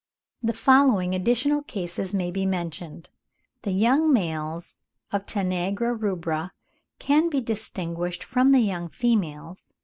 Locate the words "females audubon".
8.89-9.73